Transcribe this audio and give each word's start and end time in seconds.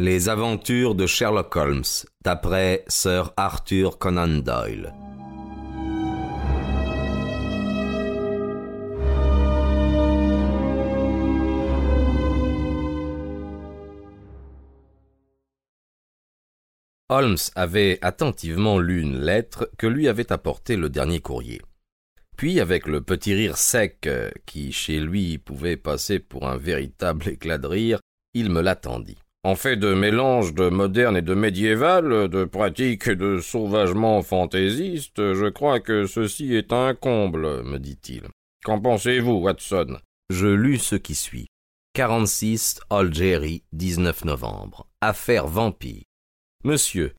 Les 0.00 0.28
aventures 0.28 0.96
de 0.96 1.06
Sherlock 1.06 1.54
Holmes, 1.54 1.84
d'après 2.24 2.84
Sir 2.88 3.32
Arthur 3.36 3.96
Conan 3.96 4.26
Doyle. 4.26 4.92
Holmes 17.08 17.36
avait 17.54 18.00
attentivement 18.02 18.80
lu 18.80 19.00
une 19.00 19.20
lettre 19.20 19.70
que 19.78 19.86
lui 19.86 20.08
avait 20.08 20.32
apportée 20.32 20.76
le 20.76 20.88
dernier 20.88 21.20
courrier. 21.20 21.62
Puis, 22.36 22.58
avec 22.58 22.88
le 22.88 23.00
petit 23.00 23.32
rire 23.32 23.56
sec 23.56 24.08
euh, 24.08 24.32
qui, 24.44 24.72
chez 24.72 24.98
lui, 24.98 25.38
pouvait 25.38 25.76
passer 25.76 26.18
pour 26.18 26.48
un 26.48 26.56
véritable 26.56 27.28
éclat 27.28 27.58
de 27.58 27.68
rire, 27.68 28.00
il 28.34 28.50
me 28.50 28.60
l'attendit. 28.60 29.18
En 29.44 29.56
fait 29.56 29.76
de 29.76 29.92
mélange 29.92 30.54
de 30.54 30.70
moderne 30.70 31.18
et 31.18 31.22
de 31.22 31.34
médiéval, 31.34 32.28
de 32.28 32.44
pratique 32.44 33.08
et 33.08 33.14
de 33.14 33.40
sauvagement 33.40 34.22
fantaisiste, 34.22 35.18
je 35.18 35.50
crois 35.50 35.80
que 35.80 36.06
ceci 36.06 36.54
est 36.54 36.72
un 36.72 36.94
comble, 36.94 37.62
me 37.62 37.78
dit-il. 37.78 38.22
Qu'en 38.64 38.80
pensez-vous, 38.80 39.34
Watson? 39.34 39.98
Je 40.30 40.46
lus 40.46 40.78
ce 40.78 40.96
qui 40.96 41.14
suit. 41.14 41.48
46 41.92 42.80
Algérie, 42.88 43.64
19 43.74 44.24
novembre. 44.24 44.86
Affaire 45.02 45.46
vampire. 45.46 46.04
Monsieur, 46.64 47.12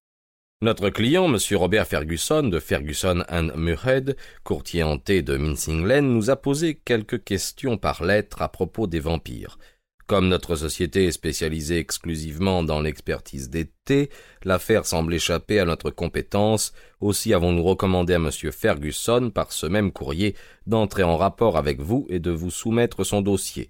notre 0.63 0.89
client, 0.89 1.27
Monsieur 1.27 1.57
Robert 1.57 1.85
Ferguson 1.85 2.41
de 2.41 2.59
Ferguson 2.59 3.23
and 3.29 3.49
Muirhead, 3.55 4.17
courtier 4.43 4.81
hanté 4.81 5.21
de 5.21 5.37
Mincing 5.37 5.85
Lane, 5.85 6.11
nous 6.11 6.31
a 6.31 6.37
posé 6.37 6.73
quelques 6.73 7.23
questions 7.23 7.77
par 7.77 8.03
lettre 8.03 8.41
à 8.41 8.49
propos 8.49 8.87
des 8.87 8.99
vampires. 8.99 9.59
Comme 10.07 10.27
notre 10.27 10.55
société 10.55 11.05
est 11.05 11.11
spécialisée 11.11 11.79
exclusivement 11.79 12.61
dans 12.61 12.79
l'expertise 12.79 13.49
des 13.49 13.71
thés, 13.85 14.11
l'affaire 14.43 14.85
semble 14.85 15.15
échapper 15.15 15.59
à 15.59 15.65
notre 15.65 15.89
compétence. 15.89 16.73
Aussi 17.01 17.33
avons-nous 17.33 17.63
recommandé 17.63 18.13
à 18.13 18.19
Monsieur 18.19 18.51
Ferguson, 18.51 19.31
par 19.33 19.51
ce 19.51 19.65
même 19.65 19.91
courrier, 19.91 20.35
d'entrer 20.67 21.01
en 21.01 21.17
rapport 21.17 21.57
avec 21.57 21.81
vous 21.81 22.05
et 22.09 22.19
de 22.19 22.29
vous 22.29 22.51
soumettre 22.51 23.03
son 23.03 23.23
dossier. 23.23 23.69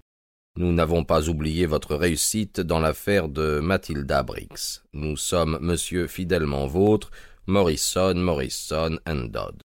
Nous 0.58 0.74
n'avons 0.74 1.04
pas 1.04 1.30
oublié 1.30 1.64
votre 1.64 1.94
réussite 1.94 2.60
dans 2.60 2.80
l'affaire 2.80 3.28
de 3.28 3.60
Mathilda 3.60 4.22
Briggs. 4.22 4.82
Nous 4.92 5.16
sommes 5.16 5.58
monsieur 5.62 6.06
fidèlement 6.06 6.66
vôtre, 6.66 7.10
Morrison, 7.46 8.14
Morrison 8.14 8.98
and 9.06 9.28
Dodd. 9.30 9.62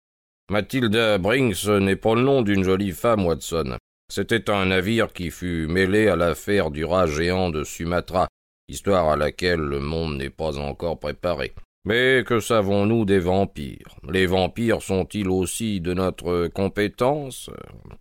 Mathilda 0.51 1.19
Briggs 1.19 1.69
n'est 1.69 1.97
pas 1.97 2.15
le 2.15 2.23
nom 2.23 2.43
d'une 2.43 2.63
jolie 2.63 2.93
femme, 2.93 3.25
Watson. 3.25 3.77
C'était 4.11 4.51
un 4.51 4.67
navire 4.67 5.13
qui 5.13 5.31
fut 5.31 5.69
mêlé 5.69 6.09
à 6.09 6.17
l'affaire 6.17 6.73
du 6.73 6.85
rat 6.85 7.07
géant 7.07 7.49
de 7.49 7.63
Sumatra, 7.63 8.27
histoire 8.69 9.09
à 9.09 9.17
laquelle 9.17 9.61
le 9.61 9.79
monde 9.79 10.17
n'est 10.17 10.31
pas 10.31 10.59
encore 10.59 10.99
préparé. 10.99 11.53
Mais 11.85 12.25
que 12.27 12.41
savons-nous 12.41 13.05
des 13.05 13.21
vampires? 13.21 13.97
Les 14.09 14.27
vampires 14.27 14.83
sont-ils 14.83 15.29
aussi 15.29 15.81
de 15.81 15.95
notre 15.95 16.49
compétence? 16.49 17.51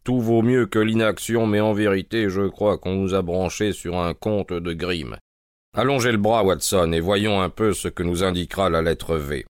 Tout 0.04 0.20
vaut 0.20 0.42
mieux 0.42 0.66
que 0.66 0.80
l'inaction, 0.80 1.46
mais 1.46 1.60
en 1.60 1.74
vérité 1.74 2.28
je 2.28 2.48
crois 2.48 2.80
qu'on 2.80 2.96
nous 2.96 3.14
a 3.14 3.22
branchés 3.22 3.72
sur 3.72 4.00
un 4.00 4.16
conte 4.16 4.52
de 4.52 4.74
Grimm. 4.74 5.16
Allongez 5.78 6.12
le 6.12 6.18
bras, 6.18 6.44
Watson, 6.44 6.92
et 6.92 7.02
voyons 7.02 7.40
un 7.40 7.50
peu 7.50 7.72
ce 7.72 7.88
que 7.88 8.02
nous 8.02 8.24
indiquera 8.24 8.72
la 8.72 8.82
lettre 8.82 9.16
V. 9.16 9.46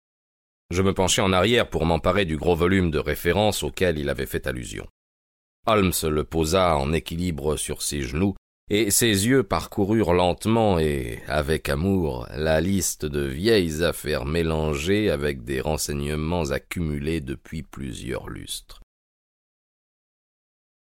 Je 0.72 0.82
me 0.82 0.92
penchai 0.92 1.22
en 1.22 1.32
arrière 1.32 1.70
pour 1.70 1.86
m'emparer 1.86 2.24
du 2.24 2.36
gros 2.36 2.56
volume 2.56 2.90
de 2.90 2.98
références 2.98 3.62
auquel 3.62 3.96
il 3.96 4.08
avait 4.08 4.26
fait 4.26 4.48
allusion. 4.48 4.88
Holmes 5.66 5.92
le 6.04 6.24
posa 6.24 6.76
en 6.76 6.92
équilibre 6.92 7.56
sur 7.56 7.82
ses 7.82 8.02
genoux 8.02 8.34
et 8.70 8.90
ses 8.90 9.26
yeux 9.26 9.42
parcoururent 9.42 10.12
lentement 10.12 10.78
et 10.78 11.20
avec 11.26 11.68
amour 11.68 12.26
la 12.36 12.60
liste 12.60 13.06
de 13.06 13.22
vieilles 13.22 13.82
affaires 13.82 14.26
mélangées 14.26 15.10
avec 15.10 15.42
des 15.44 15.60
renseignements 15.60 16.50
accumulés 16.50 17.20
depuis 17.20 17.62
plusieurs 17.62 18.28
lustres. 18.28 18.80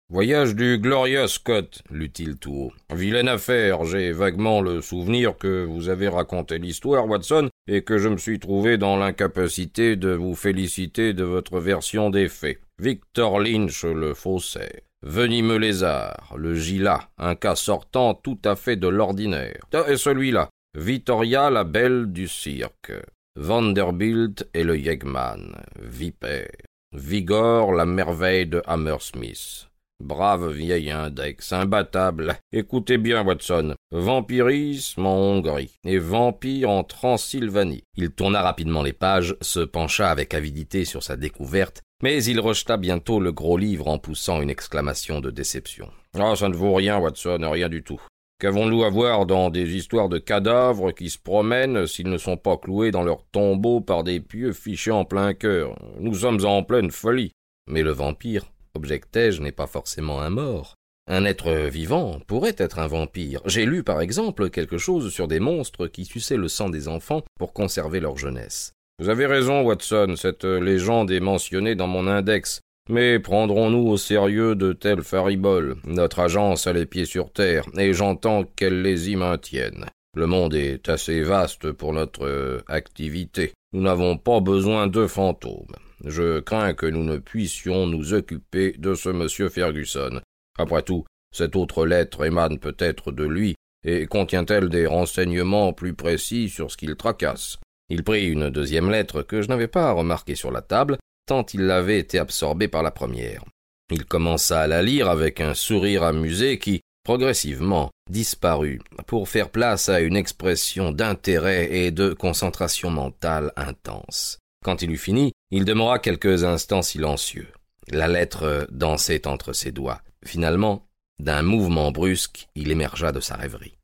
Voyage 0.08 0.54
du 0.54 0.78
Gloria 0.78 1.26
Scott, 1.26 1.82
lut-il 1.90 2.36
tout 2.36 2.52
haut. 2.52 2.72
Vilaine 2.94 3.26
affaire, 3.26 3.84
j'ai 3.84 4.12
vaguement 4.12 4.60
le 4.60 4.80
souvenir 4.80 5.36
que 5.36 5.64
vous 5.64 5.88
avez 5.88 6.06
raconté 6.06 6.58
l'histoire, 6.58 7.08
Watson, 7.08 7.48
et 7.66 7.82
que 7.82 7.98
je 7.98 8.08
me 8.08 8.16
suis 8.16 8.38
trouvé 8.38 8.78
dans 8.78 8.96
l'incapacité 8.96 9.96
de 9.96 10.10
vous 10.10 10.36
féliciter 10.36 11.12
de 11.12 11.24
votre 11.24 11.58
version 11.58 12.10
des 12.10 12.28
faits. 12.28 12.60
Victor 12.78 13.40
Lynch 13.40 13.84
le 13.84 14.12
faussaire. 14.14 14.80
Venimeux 15.02 15.58
lézard, 15.58 16.34
le 16.36 16.54
Gila, 16.54 17.08
un 17.18 17.34
cas 17.34 17.54
sortant 17.54 18.14
tout 18.14 18.38
à 18.44 18.56
fait 18.56 18.76
de 18.76 18.88
l'ordinaire. 18.88 19.64
Et 19.88 19.96
celui-là, 19.96 20.50
Vittoria 20.76 21.48
la 21.48 21.64
belle 21.64 22.12
du 22.12 22.28
cirque, 22.28 22.92
Vanderbilt 23.36 24.48
et 24.52 24.64
le 24.64 24.78
Yegman, 24.78 25.54
Vipère, 25.80 26.50
Vigor 26.92 27.72
la 27.72 27.86
merveille 27.86 28.46
de 28.46 28.62
Hammersmith. 28.66 29.68
Brave 30.02 30.50
vieil 30.50 30.90
index, 30.90 31.52
imbattable. 31.54 32.36
Écoutez 32.52 32.98
bien, 32.98 33.24
Watson. 33.24 33.74
Vampirisme 33.90 35.06
en 35.06 35.16
Hongrie 35.16 35.78
et 35.84 35.98
vampire 35.98 36.68
en 36.68 36.84
Transylvanie. 36.84 37.82
Il 37.96 38.10
tourna 38.10 38.42
rapidement 38.42 38.82
les 38.82 38.92
pages, 38.92 39.36
se 39.40 39.60
pencha 39.60 40.10
avec 40.10 40.34
avidité 40.34 40.84
sur 40.84 41.02
sa 41.02 41.16
découverte 41.16 41.80
mais 42.02 42.22
il 42.24 42.40
rejeta 42.40 42.76
bientôt 42.76 43.20
le 43.20 43.32
gros 43.32 43.56
livre 43.56 43.88
en 43.88 43.98
poussant 43.98 44.40
une 44.40 44.50
exclamation 44.50 45.20
de 45.20 45.30
déception. 45.30 45.90
Ah, 46.18 46.36
ça 46.36 46.48
ne 46.48 46.54
vaut 46.54 46.74
rien, 46.74 46.98
Watson, 46.98 47.38
rien 47.42 47.68
du 47.68 47.82
tout. 47.82 48.00
Qu'avons-nous 48.38 48.84
à 48.84 48.90
voir 48.90 49.24
dans 49.24 49.48
des 49.48 49.76
histoires 49.76 50.10
de 50.10 50.18
cadavres 50.18 50.92
qui 50.92 51.08
se 51.08 51.18
promènent 51.18 51.86
s'ils 51.86 52.10
ne 52.10 52.18
sont 52.18 52.36
pas 52.36 52.58
cloués 52.58 52.90
dans 52.90 53.02
leur 53.02 53.24
tombeau 53.32 53.80
par 53.80 54.04
des 54.04 54.20
pieux 54.20 54.52
fichés 54.52 54.90
en 54.90 55.06
plein 55.06 55.32
cœur? 55.32 55.74
Nous 56.00 56.14
sommes 56.14 56.44
en 56.44 56.62
pleine 56.62 56.90
folie. 56.90 57.32
Mais 57.66 57.82
le 57.82 57.92
vampire, 57.92 58.44
objectai-je, 58.74 59.40
n'est 59.40 59.52
pas 59.52 59.66
forcément 59.66 60.20
un 60.20 60.28
mort. 60.28 60.74
Un 61.08 61.24
être 61.24 61.50
vivant 61.68 62.20
pourrait 62.26 62.56
être 62.58 62.78
un 62.78 62.88
vampire. 62.88 63.40
J'ai 63.46 63.64
lu, 63.64 63.82
par 63.82 64.02
exemple, 64.02 64.50
quelque 64.50 64.76
chose 64.76 65.10
sur 65.10 65.28
des 65.28 65.40
monstres 65.40 65.86
qui 65.86 66.04
suçaient 66.04 66.36
le 66.36 66.48
sang 66.48 66.68
des 66.68 66.88
enfants 66.88 67.22
pour 67.38 67.54
conserver 67.54 68.00
leur 68.00 68.18
jeunesse. 68.18 68.72
Vous 68.98 69.10
avez 69.10 69.26
raison, 69.26 69.60
Watson, 69.60 70.14
cette 70.16 70.44
légende 70.44 71.10
est 71.10 71.20
mentionnée 71.20 71.74
dans 71.74 71.86
mon 71.86 72.06
index. 72.06 72.60
Mais 72.88 73.18
prendrons-nous 73.18 73.88
au 73.88 73.96
sérieux 73.96 74.54
de 74.54 74.72
telles 74.72 75.02
fariboles? 75.02 75.76
Notre 75.84 76.20
agence 76.20 76.66
a 76.66 76.72
les 76.72 76.86
pieds 76.86 77.04
sur 77.04 77.30
terre, 77.32 77.64
et 77.76 77.92
j'entends 77.92 78.44
qu'elle 78.44 78.80
les 78.80 79.10
y 79.10 79.16
maintienne. 79.16 79.86
Le 80.14 80.26
monde 80.26 80.54
est 80.54 80.88
assez 80.88 81.20
vaste 81.22 81.72
pour 81.72 81.92
notre 81.92 82.24
euh, 82.26 82.62
activité. 82.68 83.52
Nous 83.74 83.82
n'avons 83.82 84.16
pas 84.16 84.40
besoin 84.40 84.86
de 84.86 85.06
fantômes. 85.06 85.74
Je 86.04 86.40
crains 86.40 86.72
que 86.72 86.86
nous 86.86 87.04
ne 87.04 87.18
puissions 87.18 87.86
nous 87.86 88.14
occuper 88.14 88.76
de 88.78 88.94
ce 88.94 89.10
monsieur 89.10 89.50
Ferguson. 89.50 90.20
Après 90.58 90.82
tout, 90.82 91.04
cette 91.34 91.56
autre 91.56 91.84
lettre 91.84 92.24
émane 92.24 92.58
peut-être 92.58 93.12
de 93.12 93.24
lui, 93.24 93.56
et 93.84 94.06
contient-elle 94.06 94.70
des 94.70 94.86
renseignements 94.86 95.74
plus 95.74 95.92
précis 95.92 96.48
sur 96.48 96.70
ce 96.70 96.78
qu'il 96.78 96.96
tracasse? 96.96 97.58
Il 97.88 98.02
prit 98.02 98.26
une 98.26 98.50
deuxième 98.50 98.90
lettre 98.90 99.22
que 99.22 99.42
je 99.42 99.48
n'avais 99.48 99.68
pas 99.68 99.92
remarquée 99.92 100.34
sur 100.34 100.50
la 100.50 100.62
table, 100.62 100.98
tant 101.26 101.44
il 101.52 101.70
avait 101.70 101.98
été 101.98 102.18
absorbé 102.18 102.68
par 102.68 102.82
la 102.82 102.90
première. 102.90 103.44
Il 103.90 104.04
commença 104.04 104.62
à 104.62 104.66
la 104.66 104.82
lire 104.82 105.08
avec 105.08 105.40
un 105.40 105.54
sourire 105.54 106.02
amusé 106.02 106.58
qui, 106.58 106.80
progressivement, 107.04 107.90
disparut, 108.10 108.80
pour 109.06 109.28
faire 109.28 109.50
place 109.50 109.88
à 109.88 110.00
une 110.00 110.16
expression 110.16 110.90
d'intérêt 110.90 111.72
et 111.72 111.90
de 111.92 112.12
concentration 112.12 112.90
mentale 112.90 113.52
intense. 113.56 114.38
Quand 114.64 114.82
il 114.82 114.90
eut 114.90 114.98
fini, 114.98 115.32
il 115.52 115.64
demeura 115.64 116.00
quelques 116.00 116.42
instants 116.42 116.82
silencieux. 116.82 117.48
La 117.88 118.08
lettre 118.08 118.66
dansait 118.72 119.28
entre 119.28 119.52
ses 119.52 119.70
doigts. 119.70 120.00
Finalement, 120.24 120.88
d'un 121.20 121.42
mouvement 121.42 121.92
brusque, 121.92 122.48
il 122.56 122.72
émergea 122.72 123.12
de 123.12 123.20
sa 123.20 123.36
rêverie. 123.36 123.78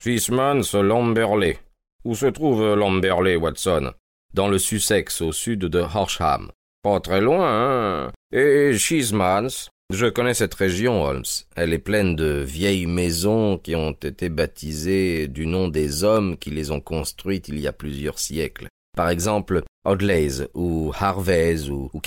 Fishman 0.00 0.62
se 0.62 0.76
Lamberley, 0.76 1.58
où 2.04 2.14
se 2.14 2.26
trouve 2.26 2.74
Lamberley, 2.74 3.36
Watson 3.36 3.92
Dans 4.34 4.48
le 4.48 4.58
Sussex, 4.58 5.20
au 5.20 5.32
sud 5.32 5.60
de 5.60 5.80
Horsham. 5.80 6.50
Pas 6.82 7.00
très 7.00 7.20
loin, 7.20 8.06
hein 8.06 8.12
Et 8.32 8.76
Cheesemans 8.76 9.68
Je 9.92 10.06
connais 10.06 10.34
cette 10.34 10.54
région, 10.54 11.04
Holmes. 11.04 11.22
Elle 11.54 11.72
est 11.72 11.78
pleine 11.78 12.16
de 12.16 12.42
vieilles 12.44 12.86
maisons 12.86 13.58
qui 13.58 13.76
ont 13.76 13.92
été 13.92 14.28
baptisées 14.28 15.28
du 15.28 15.46
nom 15.46 15.68
des 15.68 16.02
hommes 16.02 16.36
qui 16.36 16.50
les 16.50 16.70
ont 16.70 16.80
construites 16.80 17.48
il 17.48 17.60
y 17.60 17.68
a 17.68 17.72
plusieurs 17.72 18.18
siècles. 18.18 18.66
Par 18.96 19.08
exemple, 19.10 19.62
Audleys, 19.84 20.48
ou 20.54 20.92
Harveys, 20.98 21.70
ou, 21.70 21.90
ou. 21.94 22.00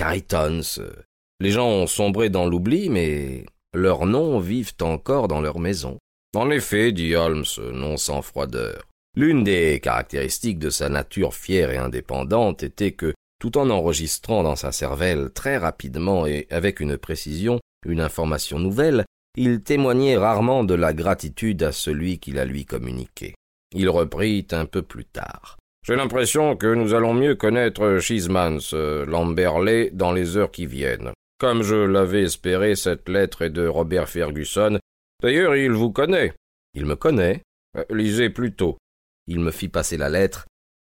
Les 1.39 1.51
gens 1.51 1.67
ont 1.67 1.87
sombré 1.87 2.29
dans 2.29 2.45
l'oubli, 2.45 2.89
mais 2.89 3.45
leurs 3.73 4.05
noms 4.05 4.39
vivent 4.39 4.75
encore 4.81 5.27
dans 5.27 5.41
leurs 5.41 5.59
maisons. 5.59 5.97
En 6.35 6.49
effet, 6.49 6.91
dit 6.91 7.15
Holmes, 7.15 7.45
non 7.73 7.97
sans 7.97 8.21
froideur. 8.21 8.83
L'une 9.15 9.43
des 9.43 9.79
caractéristiques 9.79 10.59
de 10.59 10.69
sa 10.69 10.89
nature 10.89 11.33
fière 11.33 11.71
et 11.71 11.77
indépendante 11.77 12.63
était 12.63 12.91
que, 12.91 13.13
tout 13.39 13.57
en 13.57 13.69
enregistrant 13.69 14.43
dans 14.43 14.55
sa 14.55 14.71
cervelle 14.71 15.29
très 15.33 15.57
rapidement 15.57 16.25
et 16.27 16.47
avec 16.49 16.79
une 16.79 16.97
précision 16.97 17.59
une 17.85 18.01
information 18.01 18.59
nouvelle, 18.59 19.05
il 19.37 19.61
témoignait 19.61 20.17
rarement 20.17 20.63
de 20.63 20.73
la 20.73 20.93
gratitude 20.93 21.63
à 21.63 21.71
celui 21.71 22.19
qui 22.19 22.31
la 22.31 22.45
lui 22.45 22.65
communiquait. 22.65 23.35
Il 23.73 23.89
reprit 23.89 24.47
un 24.51 24.65
peu 24.65 24.81
plus 24.81 25.05
tard. 25.05 25.57
J'ai 25.85 25.95
l'impression 25.95 26.55
que 26.55 26.73
nous 26.73 26.93
allons 26.93 27.13
mieux 27.13 27.35
connaître 27.35 27.99
Cheesemans, 27.99 28.73
euh, 28.73 29.05
dans 29.93 30.11
les 30.13 30.37
heures 30.37 30.51
qui 30.51 30.65
viennent. 30.65 31.11
Comme 31.37 31.61
je 31.61 31.75
l'avais 31.75 32.23
espéré, 32.23 32.75
cette 32.75 33.07
lettre 33.07 33.43
est 33.43 33.49
de 33.49 33.67
Robert 33.67 34.09
Fergusson. 34.09 34.79
D'ailleurs, 35.21 35.55
il 35.55 35.71
vous 35.71 35.91
connaît. 35.91 36.33
Il 36.73 36.85
me 36.85 36.95
connaît. 36.95 37.41
Euh, 37.77 37.83
lisez 37.91 38.29
plutôt. 38.29 38.77
Il 39.27 39.39
me 39.39 39.51
fit 39.51 39.69
passer 39.69 39.97
la 39.97 40.09
lettre. 40.09 40.45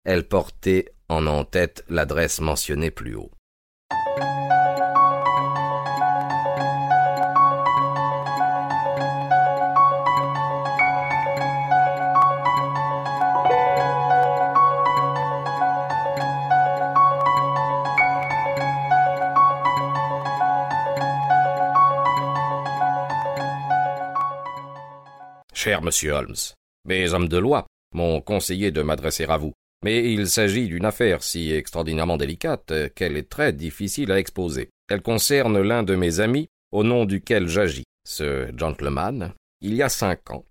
Elle 0.05 0.27
portait 0.27 0.93
en 1.09 1.27
en-tête 1.27 1.85
l'adresse 1.89 2.41
mentionnée 2.41 2.91
plus 2.91 3.15
haut. 3.15 3.31
Cher 25.53 25.81
monsieur 25.81 26.13
Holmes, 26.13 26.35
mes 26.85 27.15
hommes 27.15 27.29
de 27.29 27.39
loi 27.39 27.65
m'ont 27.95 28.21
conseillé 28.21 28.71
de 28.71 28.83
m'adresser 28.83 29.25
à 29.25 29.39
vous, 29.39 29.55
mais 29.83 30.13
il 30.13 30.29
s'agit 30.29 30.69
d'une 30.69 30.85
affaire 30.85 31.23
si 31.23 31.53
extraordinairement 31.53 32.17
délicate 32.17 32.93
qu'elle 32.95 33.17
est 33.17 33.29
très 33.29 33.53
difficile 33.53 34.13
à 34.13 34.19
exposer. 34.19 34.69
Elle 34.89 35.03
concerne 35.03 35.61
l'un 35.61 35.83
de 35.83 35.95
mes 35.95 36.21
amis, 36.21 36.49
au 36.73 36.85
nom 36.85 37.07
duquel 37.07 37.49
j'agis. 37.49 37.85
Ce 38.07 38.51
gentleman, 38.57 39.33
il 39.61 39.75
y 39.75 39.83
a 39.83 39.89
cinq 39.89 40.31
ans, 40.31 40.45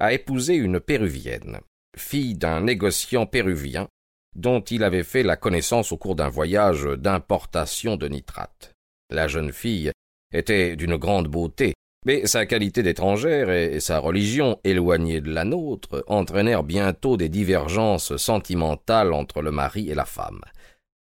a 0.00 0.14
épousé 0.14 0.54
une 0.54 0.80
péruvienne, 0.80 1.60
fille 1.96 2.34
d'un 2.34 2.62
négociant 2.62 3.26
péruvien, 3.26 3.88
dont 4.34 4.60
il 4.60 4.82
avait 4.82 5.04
fait 5.04 5.22
la 5.22 5.36
connaissance 5.36 5.92
au 5.92 5.96
cours 5.96 6.14
d'un 6.14 6.28
voyage 6.28 6.84
d'importation 6.84 7.96
de 7.96 8.08
nitrate. 8.08 8.72
La 9.10 9.28
jeune 9.28 9.52
fille 9.52 9.92
était 10.32 10.76
d'une 10.76 10.96
grande 10.96 11.28
beauté, 11.28 11.74
mais 12.04 12.26
sa 12.26 12.46
qualité 12.46 12.82
d'étrangère 12.82 13.50
et 13.50 13.80
sa 13.80 13.98
religion 13.98 14.58
éloignée 14.64 15.20
de 15.20 15.32
la 15.32 15.44
nôtre 15.44 16.04
entraînèrent 16.06 16.62
bientôt 16.62 17.16
des 17.16 17.28
divergences 17.28 18.16
sentimentales 18.16 19.12
entre 19.12 19.42
le 19.42 19.50
mari 19.50 19.90
et 19.90 19.94
la 19.94 20.04
femme. 20.04 20.40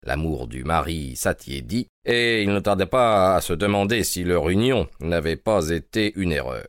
L'amour 0.05 0.47
du 0.49 0.65
mari 0.65 1.17
s'attiédit, 1.17 1.89
et 2.05 2.43
il 2.43 2.53
ne 2.53 2.61
tardait 2.61 2.87
pas 2.87 3.37
à 3.37 3.41
se 3.41 3.55
demander 3.55 4.05
si 4.05 4.23
leur 4.23 4.51
union 4.51 4.87
n'avait 5.01 5.37
pas 5.37 5.71
été 5.71 6.13
une 6.17 6.33
erreur. 6.33 6.69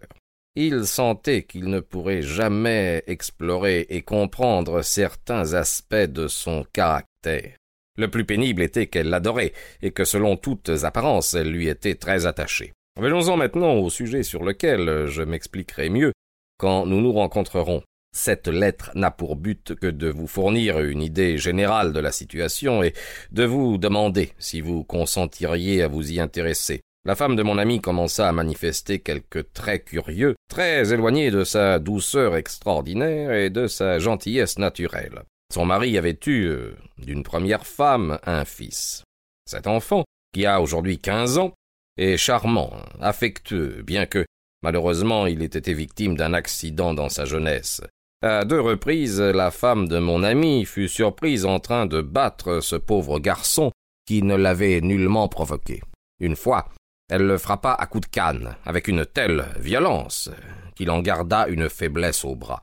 Il 0.56 0.86
sentait 0.86 1.44
qu'il 1.44 1.66
ne 1.66 1.82
pourrait 1.82 2.22
jamais 2.22 3.04
explorer 3.08 3.88
et 3.90 4.04
comprendre 4.04 4.82
certains 4.84 5.54
aspects 5.54 5.96
de 5.96 6.30
son 6.30 6.64
caractère. 6.72 7.58
Le 7.98 8.10
plus 8.10 8.26
pénible 8.26 8.62
était 8.62 8.88
qu'elle 8.88 9.10
l'adorait, 9.10 9.52
et 9.82 9.92
que 9.92 10.06
selon 10.06 10.38
toutes 10.38 10.70
apparences 10.84 11.34
elle 11.34 11.52
lui 11.52 11.68
était 11.68 11.96
très 11.96 12.26
attachée. 12.26 12.72
Venons-en 13.00 13.36
maintenant 13.36 13.74
au 13.74 13.90
sujet 13.90 14.24
sur 14.24 14.44
lequel 14.44 15.08
je 15.08 15.22
m'expliquerai 15.22 15.90
mieux 15.90 16.14
quand 16.58 16.86
nous 16.86 17.02
nous 17.02 17.12
rencontrerons. 17.12 17.84
Cette 18.16 18.48
lettre 18.48 18.92
n'a 18.96 19.12
pour 19.12 19.36
but 19.36 19.76
que 19.76 19.88
de 19.88 20.10
vous 20.10 20.28
fournir 20.28 20.80
une 20.80 21.02
idée 21.02 21.38
générale 21.38 21.92
de 21.92 22.00
la 22.00 22.14
situation 22.14 22.82
et 22.82 22.94
de 23.32 23.44
vous 23.44 23.78
demander 23.78 24.32
si 24.40 24.62
vous 24.62 24.86
consentiriez 24.86 25.84
à 25.84 25.90
vous 25.90 26.14
y 26.14 26.22
intéresser. 26.22 26.80
La 27.04 27.16
femme 27.16 27.36
de 27.36 27.44
mon 27.44 27.58
ami 27.58 27.82
commença 27.82 28.30
à 28.30 28.32
manifester 28.32 29.00
quelques 29.00 29.52
traits 29.52 29.84
curieux, 29.84 30.36
très 30.50 30.94
éloignés 30.94 31.30
de 31.30 31.44
sa 31.44 31.80
douceur 31.80 32.38
extraordinaire 32.38 33.34
et 33.34 33.50
de 33.50 33.68
sa 33.68 34.00
gentillesse 34.00 34.58
naturelle. 34.58 35.24
Son 35.54 35.66
mari 35.66 35.98
avait 35.98 36.18
eu, 36.26 36.46
euh, 36.46 36.76
d'une 36.98 37.24
première 37.24 37.68
femme, 37.68 38.18
un 38.26 38.46
fils. 38.46 39.04
Cet 39.46 39.68
enfant, 39.68 40.06
qui 40.34 40.46
a 40.46 40.62
aujourd'hui 40.62 40.98
quinze 40.98 41.38
ans, 41.38 41.54
et 41.98 42.18
charmant, 42.18 42.72
affectueux, 43.00 43.82
bien 43.84 44.06
que, 44.06 44.26
malheureusement, 44.62 45.28
il 45.28 45.42
ait 45.42 45.46
été 45.46 45.74
victime 45.74 46.16
d'un 46.16 46.34
accident 46.34 46.94
dans 46.94 47.10
sa 47.10 47.26
jeunesse. 47.26 47.82
À 48.22 48.44
deux 48.46 48.60
reprises, 48.60 49.22
la 49.22 49.52
femme 49.52 49.88
de 49.88 50.00
mon 50.00 50.24
ami 50.24 50.66
fut 50.66 50.88
surprise 50.88 51.46
en 51.46 51.60
train 51.60 51.86
de 51.86 52.02
battre 52.02 52.60
ce 52.62 52.76
pauvre 52.76 53.20
garçon 53.20 53.72
qui 54.06 54.24
ne 54.24 54.36
l'avait 54.36 54.82
nullement 54.82 55.28
provoqué. 55.28 55.82
Une 56.20 56.36
fois, 56.36 56.70
elle 57.10 57.28
le 57.28 57.38
frappa 57.38 57.74
à 57.74 57.86
coups 57.86 58.08
de 58.08 58.12
canne, 58.12 58.56
avec 58.66 58.88
une 58.88 59.06
telle 59.06 59.46
violence 59.60 60.30
qu'il 60.76 60.90
en 60.90 61.02
garda 61.02 61.48
une 61.48 61.70
faiblesse 61.70 62.26
au 62.26 62.36
bras. 62.36 62.62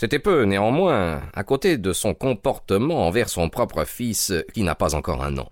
C'était 0.00 0.18
peu, 0.18 0.44
néanmoins, 0.44 1.22
à 1.34 1.44
côté 1.44 1.76
de 1.78 1.92
son 1.92 2.14
comportement 2.14 3.06
envers 3.06 3.28
son 3.28 3.50
propre 3.50 3.84
fils 3.84 4.32
qui 4.54 4.62
n'a 4.62 4.74
pas 4.74 4.94
encore 4.94 5.22
un 5.22 5.36
an. 5.38 5.50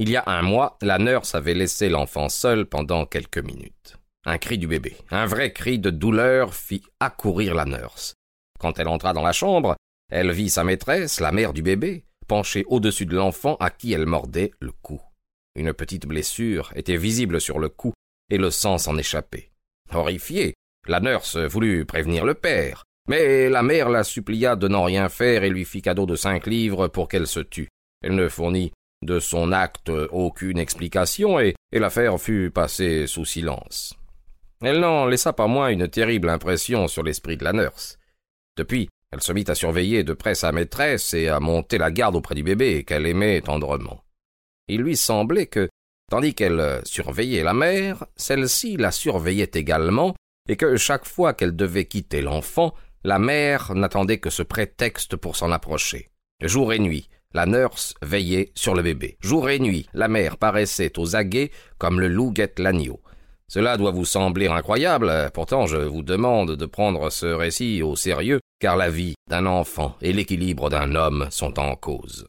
Il 0.00 0.10
y 0.10 0.16
a 0.16 0.22
un 0.26 0.42
mois, 0.42 0.78
la 0.80 0.98
nurse 0.98 1.34
avait 1.34 1.54
laissé 1.54 1.88
l'enfant 1.88 2.28
seul 2.28 2.66
pendant 2.66 3.04
quelques 3.04 3.38
minutes. 3.38 3.96
Un 4.24 4.38
cri 4.38 4.56
du 4.56 4.68
bébé, 4.68 4.96
un 5.10 5.26
vrai 5.26 5.52
cri 5.52 5.80
de 5.80 5.90
douleur 5.90 6.54
fit 6.54 6.84
accourir 7.00 7.56
la 7.56 7.64
nurse. 7.64 8.14
Quand 8.60 8.78
elle 8.78 8.86
entra 8.86 9.12
dans 9.12 9.22
la 9.22 9.32
chambre, 9.32 9.74
elle 10.08 10.30
vit 10.30 10.50
sa 10.50 10.62
maîtresse, 10.62 11.18
la 11.18 11.32
mère 11.32 11.52
du 11.52 11.62
bébé, 11.62 12.04
penchée 12.28 12.64
au-dessus 12.68 13.06
de 13.06 13.16
l'enfant 13.16 13.56
à 13.58 13.70
qui 13.70 13.92
elle 13.92 14.06
mordait 14.06 14.52
le 14.60 14.70
cou. 14.70 15.00
Une 15.56 15.72
petite 15.72 16.06
blessure 16.06 16.70
était 16.76 16.96
visible 16.96 17.40
sur 17.40 17.58
le 17.58 17.68
cou 17.68 17.92
et 18.30 18.38
le 18.38 18.52
sang 18.52 18.78
s'en 18.78 18.96
échappait. 18.98 19.50
Horrifiée, 19.92 20.54
la 20.86 21.00
nurse 21.00 21.36
voulut 21.36 21.84
prévenir 21.86 22.24
le 22.24 22.34
père, 22.34 22.84
mais 23.08 23.48
la 23.48 23.64
mère 23.64 23.88
la 23.88 24.04
supplia 24.04 24.54
de 24.54 24.68
n'en 24.68 24.84
rien 24.84 25.08
faire 25.08 25.42
et 25.42 25.50
lui 25.50 25.64
fit 25.64 25.82
cadeau 25.82 26.06
de 26.06 26.14
cinq 26.14 26.46
livres 26.46 26.86
pour 26.86 27.08
qu'elle 27.08 27.26
se 27.26 27.40
tût. 27.40 27.68
Elle 28.02 28.14
ne 28.14 28.28
fournit 28.28 28.70
de 29.02 29.20
son 29.20 29.52
acte 29.52 29.90
aucune 30.10 30.58
explication, 30.58 31.38
et, 31.40 31.54
l'affaire 31.72 32.18
fut 32.20 32.50
passée 32.50 33.06
sous 33.06 33.24
silence. 33.24 33.94
Elle 34.60 34.80
n'en 34.80 35.06
laissa 35.06 35.32
pas 35.32 35.46
moins 35.46 35.68
une 35.68 35.88
terrible 35.88 36.28
impression 36.28 36.88
sur 36.88 37.02
l'esprit 37.02 37.36
de 37.36 37.44
la 37.44 37.52
nurse. 37.52 37.98
Depuis, 38.56 38.88
elle 39.12 39.22
se 39.22 39.32
mit 39.32 39.44
à 39.46 39.54
surveiller 39.54 40.02
de 40.02 40.12
près 40.12 40.34
sa 40.34 40.52
maîtresse 40.52 41.14
et 41.14 41.28
à 41.28 41.40
monter 41.40 41.78
la 41.78 41.90
garde 41.90 42.16
auprès 42.16 42.34
du 42.34 42.42
bébé 42.42 42.84
qu'elle 42.84 43.06
aimait 43.06 43.40
tendrement. 43.40 44.02
Il 44.66 44.82
lui 44.82 44.96
semblait 44.96 45.46
que, 45.46 45.68
tandis 46.10 46.34
qu'elle 46.34 46.80
surveillait 46.84 47.44
la 47.44 47.54
mère, 47.54 48.04
celle-ci 48.16 48.76
la 48.76 48.90
surveillait 48.90 49.50
également, 49.54 50.14
et 50.48 50.56
que 50.56 50.76
chaque 50.76 51.06
fois 51.06 51.34
qu'elle 51.34 51.54
devait 51.54 51.84
quitter 51.84 52.20
l'enfant, 52.20 52.74
la 53.04 53.18
mère 53.18 53.74
n'attendait 53.74 54.18
que 54.18 54.30
ce 54.30 54.42
prétexte 54.42 55.16
pour 55.16 55.36
s'en 55.36 55.52
approcher. 55.52 56.10
Jour 56.40 56.72
et 56.72 56.78
nuit, 56.78 57.08
la 57.34 57.46
nurse 57.46 57.94
veillait 58.02 58.52
sur 58.54 58.74
le 58.74 58.82
bébé. 58.82 59.16
Jour 59.20 59.50
et 59.50 59.58
nuit, 59.58 59.86
la 59.92 60.08
mère 60.08 60.36
paraissait 60.36 60.98
aux 60.98 61.16
aguets 61.16 61.50
comme 61.78 62.00
le 62.00 62.08
loup 62.08 62.32
guette 62.32 62.58
l'agneau. 62.58 63.00
Cela 63.48 63.76
doit 63.76 63.92
vous 63.92 64.04
sembler 64.04 64.48
incroyable, 64.48 65.30
pourtant 65.32 65.66
je 65.66 65.78
vous 65.78 66.02
demande 66.02 66.56
de 66.56 66.66
prendre 66.66 67.10
ce 67.10 67.26
récit 67.26 67.82
au 67.82 67.96
sérieux, 67.96 68.40
car 68.60 68.76
la 68.76 68.90
vie 68.90 69.14
d'un 69.28 69.46
enfant 69.46 69.96
et 70.02 70.12
l'équilibre 70.12 70.68
d'un 70.68 70.94
homme 70.94 71.28
sont 71.30 71.58
en 71.58 71.74
cause. 71.74 72.26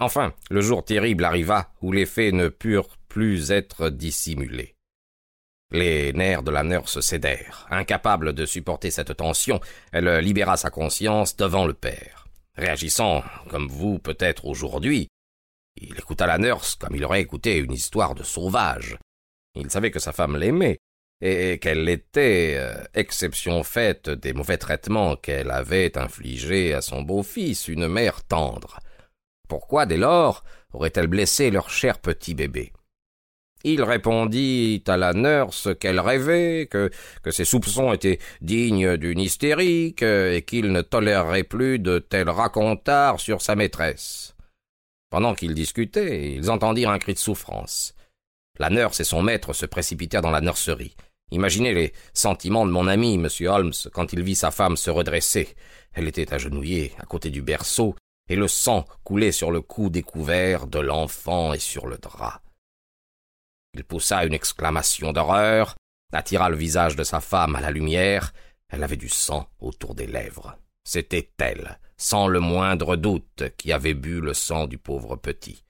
Enfin, 0.00 0.32
le 0.50 0.62
jour 0.62 0.82
terrible 0.82 1.24
arriva 1.24 1.68
où 1.82 1.92
les 1.92 2.06
faits 2.06 2.32
ne 2.32 2.48
purent 2.48 2.96
plus 3.08 3.50
être 3.50 3.90
dissimulés. 3.90 4.74
Les 5.72 6.12
nerfs 6.14 6.42
de 6.42 6.50
la 6.50 6.64
nurse 6.64 7.00
cédèrent. 7.00 7.66
Incapable 7.70 8.32
de 8.32 8.46
supporter 8.46 8.90
cette 8.90 9.16
tension, 9.16 9.60
elle 9.92 10.18
libéra 10.18 10.56
sa 10.56 10.70
conscience 10.70 11.36
devant 11.36 11.66
le 11.66 11.74
père. 11.74 12.19
Réagissant 12.60 13.24
comme 13.48 13.68
vous 13.68 13.98
peut-être 13.98 14.44
aujourd'hui, 14.44 15.08
il 15.80 15.98
écouta 15.98 16.26
la 16.26 16.36
nurse 16.36 16.74
comme 16.74 16.94
il 16.94 17.02
aurait 17.06 17.22
écouté 17.22 17.56
une 17.56 17.72
histoire 17.72 18.14
de 18.14 18.22
sauvage. 18.22 18.98
Il 19.54 19.70
savait 19.70 19.90
que 19.90 19.98
sa 19.98 20.12
femme 20.12 20.36
l'aimait, 20.36 20.76
et 21.22 21.58
qu'elle 21.58 21.88
était, 21.88 22.56
euh, 22.58 22.84
exception 22.92 23.62
faite 23.62 24.10
des 24.10 24.34
mauvais 24.34 24.58
traitements 24.58 25.16
qu'elle 25.16 25.50
avait 25.50 25.96
infligés 25.96 26.74
à 26.74 26.82
son 26.82 27.00
beau-fils, 27.00 27.66
une 27.66 27.88
mère 27.88 28.22
tendre. 28.24 28.78
Pourquoi, 29.48 29.86
dès 29.86 29.96
lors, 29.96 30.44
aurait-elle 30.74 31.06
blessé 31.06 31.50
leur 31.50 31.70
cher 31.70 31.98
petit 31.98 32.34
bébé? 32.34 32.74
Il 33.64 33.82
répondit 33.82 34.82
à 34.86 34.96
la 34.96 35.12
nurse 35.12 35.68
qu'elle 35.78 36.00
rêvait, 36.00 36.68
que, 36.70 36.90
ses 37.30 37.44
soupçons 37.44 37.92
étaient 37.92 38.18
dignes 38.40 38.96
d'une 38.96 39.20
hystérique, 39.20 40.02
et 40.02 40.42
qu'il 40.46 40.72
ne 40.72 40.82
tolérerait 40.82 41.44
plus 41.44 41.78
de 41.78 41.98
tels 41.98 42.30
racontards 42.30 43.20
sur 43.20 43.42
sa 43.42 43.56
maîtresse. 43.56 44.34
Pendant 45.10 45.34
qu'ils 45.34 45.54
discutaient, 45.54 46.32
ils 46.32 46.50
entendirent 46.50 46.90
un 46.90 46.98
cri 46.98 47.14
de 47.14 47.18
souffrance. 47.18 47.94
La 48.58 48.70
nurse 48.70 49.00
et 49.00 49.04
son 49.04 49.22
maître 49.22 49.52
se 49.52 49.66
précipitèrent 49.66 50.22
dans 50.22 50.30
la 50.30 50.40
nurserie. 50.40 50.94
Imaginez 51.32 51.74
les 51.74 51.92
sentiments 52.12 52.66
de 52.66 52.72
mon 52.72 52.86
ami, 52.86 53.14
M. 53.14 53.28
Holmes, 53.46 53.72
quand 53.92 54.12
il 54.12 54.22
vit 54.22 54.34
sa 54.34 54.50
femme 54.50 54.76
se 54.76 54.90
redresser. 54.90 55.54
Elle 55.92 56.08
était 56.08 56.32
agenouillée 56.32 56.92
à 56.98 57.04
côté 57.04 57.30
du 57.30 57.42
berceau, 57.42 57.94
et 58.28 58.36
le 58.36 58.48
sang 58.48 58.84
coulait 59.04 59.32
sur 59.32 59.50
le 59.50 59.60
cou 59.60 59.90
découvert 59.90 60.66
de 60.66 60.78
l'enfant 60.78 61.52
et 61.52 61.58
sur 61.58 61.86
le 61.86 61.98
drap. 61.98 62.40
Il 63.74 63.84
poussa 63.84 64.24
une 64.24 64.34
exclamation 64.34 65.12
d'horreur, 65.12 65.74
attira 66.12 66.48
le 66.50 66.56
visage 66.56 66.96
de 66.96 67.04
sa 67.04 67.20
femme 67.20 67.54
à 67.56 67.60
la 67.60 67.70
lumière, 67.70 68.32
elle 68.68 68.82
avait 68.82 68.96
du 68.96 69.08
sang 69.08 69.48
autour 69.60 69.94
des 69.94 70.06
lèvres. 70.06 70.56
C'était 70.84 71.30
elle, 71.38 71.78
sans 71.96 72.26
le 72.26 72.40
moindre 72.40 72.96
doute, 72.96 73.44
qui 73.58 73.72
avait 73.72 73.94
bu 73.94 74.20
le 74.20 74.34
sang 74.34 74.66
du 74.66 74.78
pauvre 74.78 75.16
petit. 75.16 75.64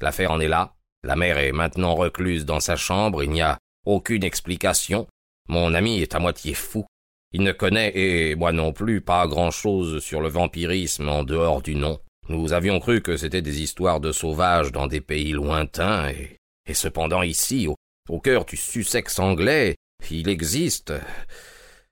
L'affaire 0.00 0.30
en 0.32 0.40
est 0.40 0.48
là. 0.48 0.74
La 1.02 1.16
mère 1.16 1.38
est 1.38 1.52
maintenant 1.52 1.94
recluse 1.94 2.44
dans 2.44 2.60
sa 2.60 2.76
chambre. 2.76 3.22
Il 3.22 3.30
n'y 3.30 3.42
a 3.42 3.58
aucune 3.86 4.24
explication. 4.24 5.06
Mon 5.48 5.74
ami 5.74 6.00
est 6.00 6.14
à 6.14 6.18
moitié 6.18 6.54
fou. 6.54 6.84
Il 7.32 7.42
ne 7.42 7.52
connaît, 7.52 7.92
et 7.96 8.34
moi 8.34 8.52
non 8.52 8.72
plus, 8.72 9.00
pas 9.00 9.26
grand-chose 9.26 10.02
sur 10.02 10.20
le 10.20 10.28
vampirisme 10.28 11.08
en 11.08 11.22
dehors 11.22 11.62
du 11.62 11.74
nom. 11.74 12.00
Nous 12.28 12.52
avions 12.52 12.80
cru 12.80 13.02
que 13.02 13.16
c'était 13.16 13.42
des 13.42 13.62
histoires 13.62 14.00
de 14.00 14.12
sauvages 14.12 14.72
dans 14.72 14.86
des 14.86 15.00
pays 15.00 15.32
lointains, 15.32 16.08
et, 16.10 16.39
et 16.70 16.74
cependant 16.74 17.22
ici, 17.22 17.66
au, 18.08 18.20
cœur 18.20 18.44
du 18.44 18.56
Sussex 18.56 19.18
anglais, 19.18 19.74
il 20.08 20.28
existe. 20.28 20.92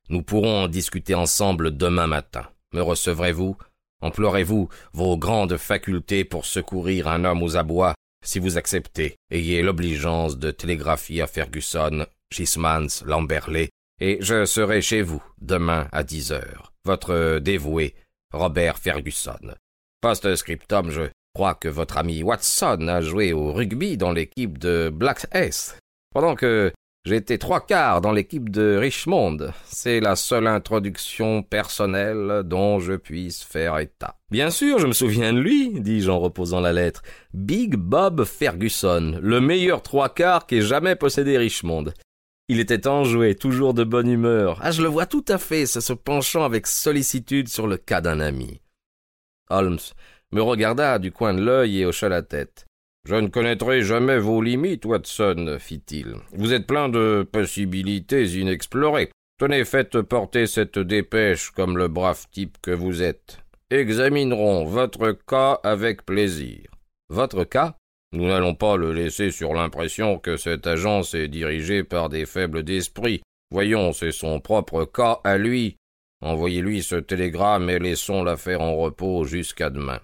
Nous 0.09 0.23
pourrons 0.23 0.65
en 0.65 0.69
discuter 0.69 1.17
ensemble 1.17 1.77
demain 1.77 2.07
matin. 2.07 2.47
Me 2.73 2.81
recevrez-vous? 2.81 3.57
Emploierez-vous 4.03 4.69
vos 4.93 5.19
grandes 5.19 5.57
facultés 5.57 6.25
pour 6.25 6.47
secourir 6.47 7.09
un 7.09 7.25
homme 7.25 7.43
aux 7.43 7.57
abois 7.57 7.95
Si 8.25 8.39
vous 8.39 8.57
acceptez, 8.57 9.17
ayez 9.33 9.63
l'obligeance 9.63 10.39
de 10.39 10.53
télégraphier 10.53 11.23
à 11.23 11.27
Ferguson, 11.27 12.07
Chismans, 12.33 13.03
Lamberley, 13.05 13.71
et 14.01 14.19
je 14.21 14.45
serai 14.45 14.81
chez 14.81 15.03
vous 15.03 15.23
demain 15.41 15.89
à 15.91 16.05
dix 16.05 16.31
heures. 16.31 16.73
Votre 16.85 17.41
dévoué, 17.41 17.97
Robert 18.33 18.79
Ferguson. 18.79 19.57
Post-scriptum, 20.01 20.93
je 20.93 21.11
crois 21.39 21.55
que 21.55 21.69
votre 21.69 21.99
ami 21.99 22.25
Watson 22.25 22.89
a 22.89 23.01
joué 23.01 23.33
au 23.33 23.53
rugby 23.53 23.97
dans 23.97 24.11
l'équipe 24.11 24.59
de 24.59 24.91
Black 24.93 25.29
S, 25.31 25.79
pendant 26.13 26.35
que 26.35 26.73
J'étais 27.05 27.39
trois 27.39 27.65
quarts 27.65 28.01
dans 28.01 28.11
l'équipe 28.11 28.51
de 28.51 28.77
Richmond. 28.77 29.53
C'est 29.65 30.01
la 30.01 30.17
seule 30.17 30.49
introduction 30.49 31.45
personnelle 31.45 32.43
dont 32.45 32.81
je 32.81 32.95
puisse 32.95 33.45
faire 33.45 33.79
état. 33.79 34.19
Bien 34.33 34.51
sûr, 34.51 34.81
je 34.81 34.89
me 34.89 34.93
souviens 34.93 35.33
de 35.33 35.39
lui, 35.39 35.81
dis-je 35.81 36.11
en 36.11 36.19
reposant 36.19 36.61
la 36.61 36.73
lettre. 36.73 37.03
Big 37.33 37.77
Bob 37.77 38.25
Ferguson, 38.25 39.21
le 39.23 39.41
meilleur 39.41 39.83
trois 39.83 40.09
quarts 40.09 40.45
qu'ait 40.45 40.61
jamais 40.61 40.97
possédé 40.97 41.39
Richmond. 41.39 41.85
Il 42.49 42.59
était 42.59 42.89
enjoué, 42.89 43.37
toujours 43.37 43.75
de 43.75 43.85
bonne 43.85 44.11
humeur. 44.11 44.59
Ah, 44.61 44.73
je 44.73 44.83
le 44.83 44.89
vois 44.89 45.07
tout 45.07 45.25
à 45.29 45.39
fait, 45.39 45.67
se 45.67 45.93
penchant 45.93 46.43
avec 46.43 46.67
sollicitude 46.67 47.49
sur 47.49 47.69
le 47.69 47.77
cas 47.77 48.01
d'un 48.01 48.19
ami. 48.19 48.61
Holmes 49.51 49.79
me 50.33 50.43
regarda 50.43 50.99
du 50.99 51.13
coin 51.13 51.35
de 51.35 51.43
l'œil 51.43 51.81
et 51.81 51.87
hocha 51.87 52.09
la 52.09 52.23
tête. 52.23 52.67
Je 53.09 53.15
ne 53.15 53.29
connaîtrai 53.29 53.83
jamais 53.83 54.19
vos 54.19 54.43
limites, 54.43 54.85
Watson, 54.85 55.57
fit-il. 55.59 56.17
Vous 56.33 56.53
êtes 56.53 56.67
plein 56.67 56.89
de 56.89 57.27
possibilités 57.31 58.27
inexplorées. 58.39 59.11
Tenez, 59.39 59.65
faites 59.65 60.03
porter 60.03 60.47
cette 60.47 60.79
dépêche 60.79 61.51
comme 61.51 61.79
le 61.79 61.89
brave 61.89 62.27
type 62.33 62.59
que 62.61 62.73
vous 62.73 63.03
êtes. 63.03 63.39
Examinerons 63.71 64.65
votre 64.65 65.13
cas 65.13 65.61
avec 65.63 66.05
plaisir. 66.05 66.69
Votre 67.09 67.45
cas? 67.45 67.77
Nous 68.13 68.27
n'allons 68.27 68.55
pas 68.55 68.77
le 68.77 68.93
laisser 68.93 69.31
sur 69.31 69.55
l'impression 69.55 70.19
que 70.19 70.37
cette 70.37 70.67
agence 70.67 71.15
est 71.15 71.29
dirigée 71.29 71.85
par 71.85 72.09
des 72.09 72.27
faibles 72.27 72.63
d'esprit. 72.63 73.23
Voyons, 73.51 73.93
c'est 73.93 74.13
son 74.13 74.41
propre 74.41 74.85
cas 74.85 75.21
à 75.25 75.39
lui. 75.39 75.77
Envoyez-lui 76.21 76.83
ce 76.83 76.97
télégramme 76.97 77.71
et 77.71 77.79
laissons 77.79 78.25
l'affaire 78.25 78.61
en 78.61 78.77
repos 78.77 79.25
jusqu'à 79.25 79.71
demain. 79.71 80.01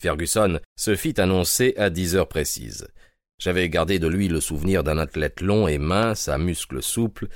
Ferguson 0.00 0.60
se 0.76 0.94
fit 0.94 1.20
annoncer 1.20 1.74
à 1.76 1.90
dix 1.90 2.16
heures 2.16 2.28
précises. 2.28 2.88
J'avais 3.38 3.68
gardé 3.68 3.98
de 3.98 4.06
lui 4.06 4.28
le 4.28 4.40
souvenir 4.40 4.82
d'un 4.82 4.98
athlète 4.98 5.40
long 5.40 5.68
et 5.68 5.78
mince, 5.78 6.28
à 6.28 6.38
muscles 6.38 6.82
souples, 6.82 7.28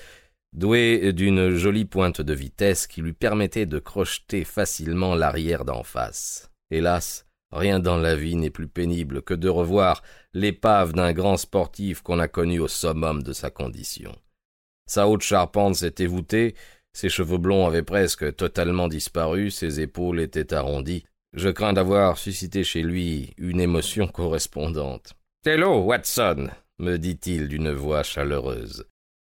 doué 0.52 1.12
d'une 1.12 1.54
jolie 1.54 1.84
pointe 1.84 2.20
de 2.20 2.34
vitesse 2.34 2.86
qui 2.86 3.02
lui 3.02 3.12
permettait 3.12 3.66
de 3.66 3.78
crocheter 3.78 4.44
facilement 4.44 5.14
l'arrière 5.14 5.64
d'en 5.64 5.82
face. 5.82 6.50
Hélas, 6.70 7.26
rien 7.52 7.80
dans 7.80 7.98
la 7.98 8.16
vie 8.16 8.36
n'est 8.36 8.50
plus 8.50 8.68
pénible 8.68 9.22
que 9.22 9.34
de 9.34 9.48
revoir 9.48 10.02
l'épave 10.32 10.92
d'un 10.92 11.12
grand 11.12 11.36
sportif 11.36 12.02
qu'on 12.02 12.18
a 12.18 12.28
connu 12.28 12.60
au 12.60 12.68
summum 12.68 13.22
de 13.22 13.32
sa 13.32 13.50
condition. 13.50 14.14
Sa 14.86 15.06
haute 15.06 15.22
charpente 15.22 15.76
s'était 15.76 16.06
voûtée, 16.06 16.54
ses 16.92 17.08
cheveux 17.08 17.38
blonds 17.38 17.66
avaient 17.66 17.82
presque 17.82 18.34
totalement 18.34 18.88
disparu, 18.88 19.50
ses 19.50 19.80
épaules 19.80 20.20
étaient 20.20 20.52
arrondies, 20.52 21.04
je 21.34 21.48
crains 21.48 21.72
d'avoir 21.72 22.18
suscité 22.18 22.64
chez 22.64 22.82
lui 22.82 23.34
une 23.38 23.60
émotion 23.60 24.06
correspondante. 24.08 25.14
Hello, 25.46 25.80
Watson, 25.80 26.48
me 26.78 26.96
dit-il 26.96 27.48
d'une 27.48 27.72
voix 27.72 28.02
chaleureuse. 28.02 28.84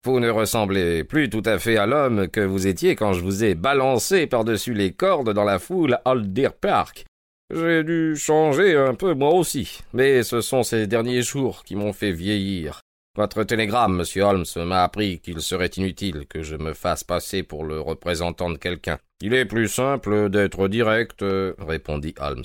Vous 0.05 0.19
ne 0.19 0.29
ressemblez 0.29 1.03
plus 1.03 1.29
tout 1.29 1.41
à 1.45 1.57
fait 1.57 1.77
à 1.77 1.87
l'homme 1.87 2.27
que 2.27 2.41
vous 2.41 2.67
étiez 2.67 2.95
quand 2.95 3.13
je 3.13 3.21
vous 3.21 3.43
ai 3.43 3.55
balancé 3.55 4.27
par-dessus 4.27 4.73
les 4.73 4.91
cordes 4.91 5.33
dans 5.33 5.43
la 5.43 5.57
foule 5.57 5.95
à 5.95 6.01
Old 6.11 6.31
Deer 6.31 6.53
Park. 6.53 7.05
J'ai 7.53 7.83
dû 7.83 8.15
changer 8.15 8.75
un 8.75 8.93
peu 8.93 9.13
moi 9.13 9.31
aussi, 9.33 9.79
mais 9.93 10.23
ce 10.23 10.41
sont 10.41 10.63
ces 10.63 10.85
derniers 10.87 11.21
jours 11.21 11.63
qui 11.63 11.75
m'ont 11.75 11.93
fait 11.93 12.11
vieillir. 12.11 12.81
Votre 13.15 13.45
télégramme, 13.45 13.95
monsieur 13.95 14.23
Holmes, 14.23 14.45
m'a 14.65 14.83
appris 14.83 15.19
qu'il 15.19 15.41
serait 15.41 15.71
inutile 15.77 16.25
que 16.27 16.43
je 16.43 16.57
me 16.57 16.73
fasse 16.73 17.05
passer 17.05 17.43
pour 17.43 17.63
le 17.63 17.79
représentant 17.79 18.49
de 18.49 18.57
quelqu'un. 18.57 18.97
Il 19.21 19.33
est 19.33 19.45
plus 19.45 19.69
simple 19.69 20.29
d'être 20.29 20.67
direct, 20.67 21.23
répondit 21.57 22.13
Holmes. 22.19 22.43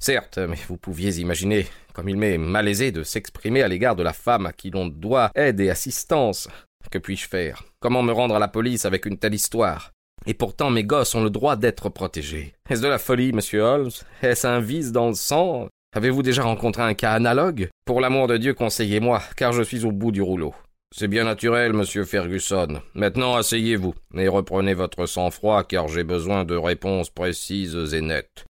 Certes, 0.00 0.38
mais 0.38 0.58
vous 0.68 0.76
pouviez 0.76 1.20
imaginer 1.20 1.66
comme 1.92 2.08
il 2.08 2.16
m'est 2.16 2.38
malaisé 2.38 2.90
de 2.90 3.04
s'exprimer 3.04 3.62
à 3.62 3.68
l'égard 3.68 3.94
de 3.94 4.02
la 4.02 4.12
femme 4.12 4.46
à 4.46 4.52
qui 4.52 4.70
l'on 4.70 4.86
doit 4.86 5.30
aide 5.36 5.60
et 5.60 5.70
assistance. 5.70 6.48
Que 6.90 6.98
puis-je 6.98 7.28
faire? 7.28 7.62
Comment 7.80 8.02
me 8.02 8.12
rendre 8.12 8.34
à 8.34 8.40
la 8.40 8.48
police 8.48 8.84
avec 8.84 9.06
une 9.06 9.18
telle 9.18 9.34
histoire? 9.34 9.92
Et 10.26 10.34
pourtant 10.34 10.70
mes 10.70 10.84
gosses 10.84 11.14
ont 11.14 11.22
le 11.22 11.30
droit 11.30 11.54
d'être 11.54 11.90
protégés. 11.90 12.54
Est-ce 12.68 12.82
de 12.82 12.88
la 12.88 12.98
folie, 12.98 13.32
monsieur 13.32 13.62
Holmes? 13.62 13.90
Est-ce 14.22 14.46
un 14.46 14.60
vice 14.60 14.90
dans 14.90 15.08
le 15.08 15.14
sang? 15.14 15.68
Avez-vous 15.94 16.22
déjà 16.22 16.42
rencontré 16.42 16.82
un 16.82 16.94
cas 16.94 17.12
analogue? 17.12 17.70
Pour 17.86 18.00
l'amour 18.00 18.26
de 18.26 18.36
Dieu, 18.36 18.52
conseillez-moi, 18.52 19.22
car 19.36 19.52
je 19.52 19.62
suis 19.62 19.86
au 19.86 19.92
bout 19.92 20.12
du 20.12 20.20
rouleau. 20.20 20.54
C'est 20.94 21.08
bien 21.08 21.24
naturel, 21.24 21.72
monsieur 21.72 22.04
Ferguson. 22.04 22.82
Maintenant, 22.94 23.36
asseyez-vous 23.36 23.94
et 24.14 24.28
reprenez 24.28 24.74
votre 24.74 25.06
sang-froid, 25.06 25.64
car 25.64 25.88
j'ai 25.88 26.04
besoin 26.04 26.44
de 26.44 26.56
réponses 26.56 27.10
précises 27.10 27.94
et 27.94 28.02
nettes. 28.02 28.44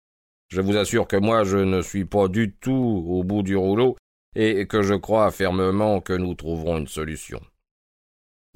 Je 0.51 0.61
vous 0.61 0.77
assure 0.77 1.07
que 1.07 1.17
moi, 1.17 1.45
je 1.45 1.59
ne 1.59 1.81
suis 1.81 2.05
pas 2.05 2.27
du 2.27 2.53
tout 2.53 3.05
au 3.07 3.23
bout 3.23 3.43
du 3.43 3.57
rouleau, 3.57 3.97
et 4.35 4.67
que 4.67 4.83
je 4.83 4.95
crois 4.95 5.31
fermement 5.31 6.01
que 6.01 6.13
nous 6.13 6.35
trouverons 6.35 6.79
une 6.79 6.87
solution. 6.89 7.41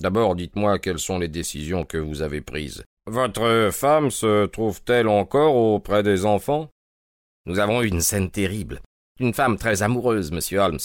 D'abord, 0.01 0.35
dites-moi 0.35 0.79
quelles 0.79 0.99
sont 0.99 1.19
les 1.19 1.29
décisions 1.29 1.85
que 1.85 1.99
vous 1.99 2.23
avez 2.23 2.41
prises. 2.41 2.83
Votre 3.07 3.71
femme 3.73 4.11
se 4.11 4.47
trouve-t-elle 4.47 5.09
encore 5.09 5.55
auprès 5.55 6.03
des 6.03 6.25
enfants? 6.25 6.69
Nous 7.47 7.59
avons 7.59 7.83
eu 7.83 7.89
une 7.89 8.01
scène 8.01 8.31
terrible. 8.31 8.81
Une 9.21 9.35
femme 9.35 9.57
très 9.57 9.83
amoureuse, 9.83 10.33
monsieur 10.33 10.61
Holmes. 10.61 10.79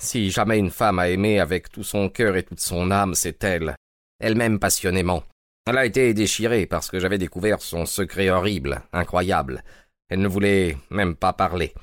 Si 0.00 0.30
jamais 0.30 0.58
une 0.58 0.70
femme 0.70 0.98
a 0.98 1.08
aimé 1.08 1.40
avec 1.40 1.70
tout 1.70 1.82
son 1.82 2.08
cœur 2.08 2.36
et 2.36 2.44
toute 2.44 2.60
son 2.60 2.90
âme, 2.90 3.14
c'est 3.14 3.42
elle. 3.42 3.74
Elle 4.20 4.36
m'aime 4.36 4.58
passionnément. 4.58 5.22
Elle 5.66 5.78
a 5.78 5.86
été 5.86 6.14
déchirée 6.14 6.66
parce 6.66 6.90
que 6.90 6.98
j'avais 6.98 7.18
découvert 7.18 7.60
son 7.60 7.84
secret 7.84 8.30
horrible, 8.30 8.82
incroyable. 8.92 9.64
Elle 10.08 10.20
ne 10.20 10.28
voulait 10.28 10.76
même 10.90 11.16
pas 11.16 11.32
parler. 11.32 11.74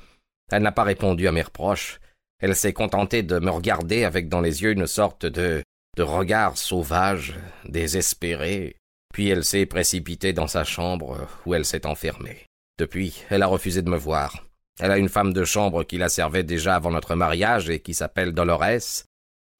Elle 0.50 0.62
n'a 0.62 0.72
pas 0.72 0.84
répondu 0.84 1.28
à 1.28 1.32
mes 1.32 1.42
reproches. 1.42 2.00
Elle 2.40 2.56
s'est 2.56 2.72
contentée 2.72 3.22
de 3.22 3.38
me 3.38 3.50
regarder 3.50 4.04
avec 4.04 4.28
dans 4.28 4.40
les 4.40 4.62
yeux 4.62 4.72
une 4.72 4.86
sorte 4.86 5.26
de 5.26 5.62
de 5.96 6.02
regard 6.02 6.58
sauvage, 6.58 7.34
désespéré, 7.64 8.76
puis 9.14 9.28
elle 9.28 9.44
s'est 9.44 9.64
précipitée 9.64 10.34
dans 10.34 10.46
sa 10.46 10.62
chambre 10.62 11.26
où 11.46 11.54
elle 11.54 11.64
s'est 11.64 11.86
enfermée. 11.86 12.46
Depuis, 12.78 13.22
elle 13.30 13.42
a 13.42 13.46
refusé 13.46 13.82
de 13.82 13.90
me 13.90 13.96
voir. 13.96 14.44
Elle 14.78 14.90
a 14.90 14.98
une 14.98 15.08
femme 15.08 15.32
de 15.32 15.44
chambre 15.44 15.84
qui 15.84 15.96
la 15.96 16.08
servait 16.08 16.42
déjà 16.42 16.76
avant 16.76 16.90
notre 16.90 17.14
mariage 17.14 17.70
et 17.70 17.80
qui 17.80 17.94
s'appelle 17.94 18.32
Dolores. 18.32 19.04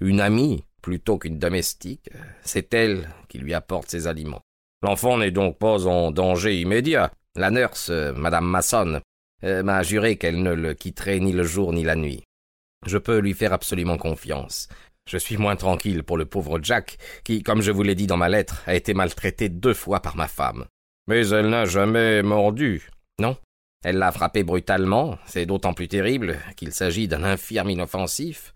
Une 0.00 0.20
amie, 0.20 0.62
plutôt 0.82 1.18
qu'une 1.18 1.38
domestique. 1.38 2.11
C'est 2.42 2.75
elle 2.75 3.08
qui 3.28 3.38
lui 3.38 3.54
apporte 3.54 3.90
ses 3.90 4.06
aliments. 4.06 4.42
L'enfant 4.82 5.16
n'est 5.16 5.30
donc 5.30 5.58
pas 5.58 5.87
en 5.87 6.11
danger 6.11 6.61
immédiat. 6.61 7.11
La 7.35 7.50
nurse, 7.50 7.90
Madame 7.90 8.46
Masson, 8.46 9.00
euh, 9.44 9.62
m'a 9.62 9.82
juré 9.82 10.16
qu'elle 10.16 10.42
ne 10.42 10.52
le 10.52 10.75
quitterait 10.75 11.20
ni 11.20 11.32
le 11.32 11.42
jour 11.42 11.73
ni 11.73 11.85
la 11.85 11.96
nuit. 11.96 12.23
Je 12.87 12.99
peux 12.99 13.18
lui 13.18 13.35
faire 13.35 13.52
absolument 13.52 13.96
confiance. 13.96 14.68
Je 15.08 15.18
suis 15.18 15.37
moins 15.37 15.56
tranquille 15.56 16.02
pour 16.02 16.18
le 16.18 16.26
pauvre 16.26 16.58
Jack, 16.62 16.99
qui, 17.25 17.42
comme 17.42 17.62
je 17.62 17.70
vous 17.70 17.82
l'ai 17.82 17.94
dit 17.94 18.06
dans 18.06 18.16
ma 18.16 18.28
lettre, 18.28 18.62
a 18.66 18.75
été 18.75 18.92
maltraité 18.92 19.49
deux 19.49 19.75
fois 19.75 20.00
par 20.00 20.16
ma 20.16 20.28
femme. 20.28 20.66
Mais 21.06 21.28
elle 21.28 21.49
n'a 21.49 21.64
jamais 21.64 22.23
mordu. 22.23 22.90
Non, 23.18 23.37
elle 23.85 23.99
l'a 23.99 24.12
frappé 24.12 24.42
brutalement, 24.42 25.18
c'est 25.26 25.46
d'autant 25.46 25.75
plus 25.75 25.88
terrible 25.88 26.38
qu'il 26.56 26.73
s'agit 26.73 27.08
d'un 27.08 27.25
infirme 27.25 27.70
inoffensif. 27.70 28.54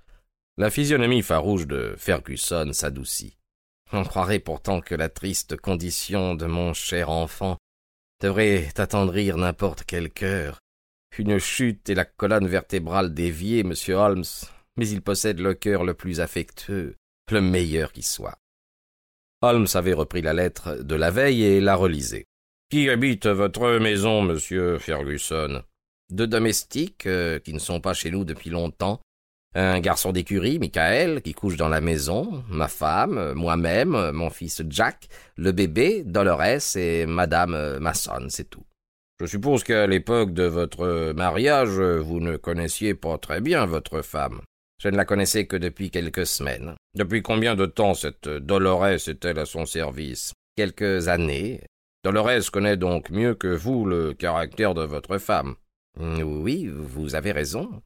La 0.57 0.71
physionomie 0.71 1.23
farouche 1.23 1.67
de 1.67 1.95
Ferguson 1.97 2.71
s'adoucit. 2.73 3.37
On 3.93 4.05
croirait 4.05 4.38
pourtant 4.38 4.81
que 4.81 4.95
la 4.95 5.09
triste 5.09 5.57
condition 5.57 6.35
de 6.35 6.47
mon 6.47 6.75
cher 6.75 7.11
enfant 7.11 7.57
devrait 8.21 8.69
attendrir 8.76 9.37
n'importe 9.37 9.85
quel 9.85 10.11
cœur. 10.11 10.59
Une 11.19 11.38
chute 11.38 11.88
et 11.88 11.95
la 11.95 12.05
colonne 12.05 12.47
vertébrale 12.47 13.14
déviée, 13.14 13.62
monsieur 13.62 13.95
Holmes, 13.95 14.25
mais 14.76 14.88
il 14.88 15.02
possède 15.02 15.40
le 15.40 15.55
cœur 15.55 15.85
le 15.85 15.95
plus 15.95 16.21
affectueux, 16.21 16.97
le 17.31 17.40
meilleur 17.40 17.93
qui 17.93 18.02
soit. 18.02 18.38
Holmes 19.43 19.67
avait 19.75 19.95
repris 19.95 20.23
la 20.23 20.35
lettre 20.35 20.83
de 20.83 20.95
la 20.95 21.11
veille 21.11 21.43
et 21.43 21.61
la 21.61 21.75
relisait. 21.75 22.26
Qui 22.71 22.89
habite 22.89 23.27
votre 23.27 23.79
maison, 23.79 24.23
monsieur 24.23 24.79
Ferguson? 24.79 25.65
Deux 26.09 26.29
domestiques 26.29 27.05
euh, 27.07 27.41
qui 27.41 27.53
ne 27.53 27.59
sont 27.59 27.81
pas 27.81 27.95
chez 27.95 28.12
nous 28.12 28.25
depuis 28.25 28.49
longtemps. 28.49 29.00
Un 29.57 29.81
garçon 29.81 30.12
d'écurie, 30.12 30.61
Michael, 30.61 31.21
qui 31.23 31.35
couche 31.35 31.57
dans 31.57 31.69
la 31.69 31.81
maison, 31.81 32.45
ma 32.49 32.69
femme, 32.69 33.33
moi-même, 33.33 34.12
mon 34.12 34.31
fils 34.31 34.62
Jack, 34.69 35.09
le 35.37 35.50
bébé, 35.50 36.05
Dolores 36.05 36.77
et 36.77 37.07
madame 37.07 37.79
Masson, 37.81 38.27
c'est 38.29 38.49
tout. 38.49 38.65
Je 39.21 39.27
suppose 39.27 39.65
qu'à 39.65 39.89
l'époque 39.89 40.33
de 40.33 40.45
votre 40.45 41.12
mariage, 41.12 41.81
vous 41.81 42.21
ne 42.21 42.37
connaissiez 42.37 42.95
pas 42.95 43.19
très 43.19 43.41
bien 43.41 43.67
votre 43.67 44.00
femme. 44.03 44.43
Je 44.81 44.89
ne 44.89 44.97
la 44.97 45.05
connaissais 45.05 45.47
que 45.47 45.57
depuis 45.57 45.91
quelques 45.91 46.25
semaines. 46.27 46.77
Depuis 46.95 47.23
combien 47.23 47.57
de 47.57 47.67
temps 47.67 47.95
cette 47.95 48.29
Dolores 48.29 48.87
est-elle 48.87 49.41
à 49.41 49.45
son 49.45 49.67
service? 49.67 50.35
Quelques 50.57 51.09
années. 51.09 51.61
Dolores 52.02 52.50
connaît 52.50 52.76
donc 52.76 53.11
mieux 53.11 53.35
que 53.35 53.49
vous 53.49 53.85
le 53.85 54.14
caractère 54.14 54.75
de 54.75 54.85
votre 54.85 55.19
femme. 55.19 55.54
Oui, 55.99 56.66
vous 56.66 57.14
avez 57.14 57.33
raison. 57.33 57.83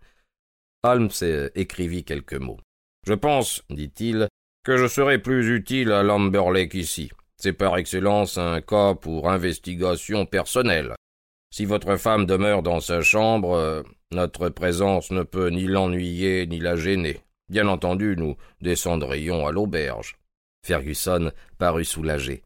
Holmes 0.82 1.10
écrivit 1.54 2.04
quelques 2.04 2.34
mots. 2.34 2.60
Je 3.06 3.14
pense, 3.14 3.62
dit-il, 3.70 4.28
que 4.64 4.76
je 4.76 4.86
serai 4.86 5.18
plus 5.18 5.54
utile 5.54 5.92
à 5.92 6.02
Lamberley 6.02 6.68
ici. 6.74 7.10
C'est 7.36 7.52
par 7.52 7.76
excellence 7.76 8.38
un 8.38 8.60
cas 8.60 8.94
pour 8.94 9.28
investigation 9.28 10.26
personnelle. 10.26 10.94
Si 11.50 11.64
votre 11.64 11.96
femme 11.96 12.26
demeure 12.26 12.62
dans 12.62 12.80
sa 12.80 13.00
chambre, 13.00 13.84
notre 14.10 14.48
présence 14.48 15.10
ne 15.10 15.22
peut 15.22 15.48
ni 15.48 15.66
l'ennuyer 15.66 16.46
ni 16.46 16.60
la 16.60 16.76
gêner. 16.76 17.20
Bien 17.48 17.68
entendu, 17.68 18.14
nous 18.16 18.36
descendrions 18.60 19.46
à 19.46 19.52
l'auberge. 19.52 20.16
Fergusson 20.64 21.32
parut 21.58 21.84
soulagé. 21.84 22.42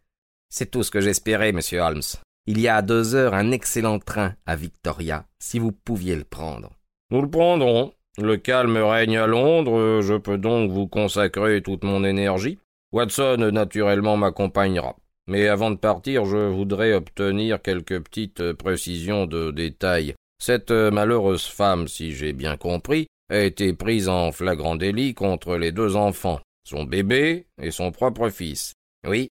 C'est 0.50 0.70
tout 0.70 0.82
ce 0.82 0.90
que 0.90 1.00
j'espérais, 1.00 1.52
monsieur 1.52 1.80
Holmes. 1.80 2.02
Il 2.46 2.60
y 2.60 2.68
a 2.68 2.80
deux 2.80 3.14
heures 3.14 3.34
un 3.34 3.50
excellent 3.50 3.98
train 3.98 4.34
à 4.46 4.56
Victoria, 4.56 5.26
si 5.38 5.58
vous 5.58 5.72
pouviez 5.72 6.16
le 6.16 6.24
prendre. 6.24 6.70
Nous 7.10 7.20
le 7.20 7.30
prendrons. 7.30 7.92
Le 8.16 8.36
calme 8.36 8.78
règne 8.78 9.18
à 9.18 9.26
Londres, 9.26 10.00
je 10.02 10.14
peux 10.14 10.38
donc 10.38 10.70
vous 10.70 10.88
consacrer 10.88 11.62
toute 11.62 11.84
mon 11.84 12.02
énergie. 12.04 12.58
Watson, 12.92 13.50
naturellement, 13.52 14.16
m'accompagnera. 14.16 14.96
Mais 15.28 15.46
avant 15.46 15.70
de 15.70 15.76
partir, 15.76 16.24
je 16.24 16.48
voudrais 16.48 16.94
obtenir 16.94 17.60
quelques 17.60 18.00
petites 18.00 18.54
précisions 18.54 19.26
de 19.26 19.50
détails. 19.50 20.14
Cette 20.42 20.70
malheureuse 20.70 21.44
femme, 21.44 21.86
si 21.86 22.12
j'ai 22.12 22.32
bien 22.32 22.56
compris, 22.56 23.06
a 23.30 23.40
été 23.40 23.74
prise 23.74 24.08
en 24.08 24.32
flagrant 24.32 24.74
délit 24.74 25.12
contre 25.12 25.56
les 25.56 25.70
deux 25.70 25.96
enfants, 25.96 26.40
son 26.64 26.84
bébé 26.84 27.46
et 27.60 27.70
son 27.70 27.92
propre 27.92 28.30
fils. 28.30 28.72
Oui. 29.06 29.28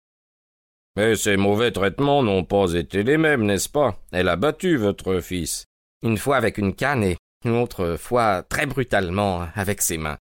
Mais 0.97 1.17
ces 1.17 1.37
mauvais 1.37 1.71
traitements 1.71 2.23
n'ont 2.23 2.45
pas 2.45 2.73
été 2.75 3.03
les 3.03 3.17
mêmes, 3.17 3.45
n'est-ce 3.45 3.69
pas? 3.69 3.97
Elle 4.13 4.29
a 4.29 4.37
battu 4.37 4.77
votre 4.77 5.21
fils. 5.21 5.65
Une 6.03 6.19
fois 6.19 6.37
avec 6.37 6.59
une 6.59 6.75
canne 6.75 7.05
et 7.05 7.17
une 7.45 7.57
autre 7.57 7.97
fois 7.97 8.43
très 8.43 8.67
brutalement 8.67 9.47
avec 9.55 9.83
ses 9.83 9.99
mains. 9.99 10.19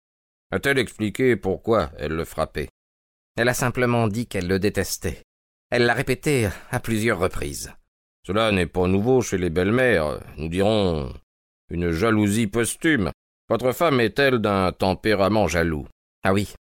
A-t-elle 0.51 0.79
expliqué 0.79 1.36
pourquoi 1.36 1.91
elle 1.97 2.13
le 2.13 2.25
frappait? 2.25 2.69
Elle 3.36 3.50
a 3.50 3.53
simplement 3.53 4.07
dit 4.07 4.27
qu'elle 4.27 4.47
le 4.47 4.59
détestait. 4.59 5.21
Elle 5.69 5.86
l'a 5.86 5.93
répété 5.93 6.47
à 6.71 6.79
plusieurs 6.79 7.19
reprises. 7.19 7.74
Cela 8.25 8.51
n'est 8.51 8.67
pas 8.67 8.88
nouveau 8.88 9.21
chez 9.21 9.38
les 9.38 9.50
belles-mères, 9.50 10.19
nous 10.38 10.50
dirons 10.50 11.13
une 11.69 11.91
jalousie 11.91 12.47
posthume. 12.47 13.12
Votre 13.50 13.71
femme 13.71 14.00
est-elle 14.00 14.39
d'un 14.39 14.71
tempérament 14.71 15.47
jaloux? 15.47 15.88
Ah 16.24 16.33
oui, 16.33 16.53